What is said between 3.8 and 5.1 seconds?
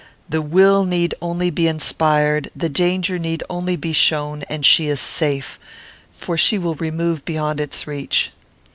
shown, and she is